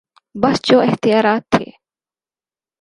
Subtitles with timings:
[0.35, 1.65] بس جو اختیارات تھے۔